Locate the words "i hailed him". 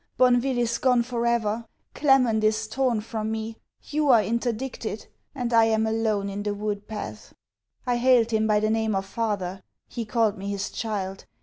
7.85-8.47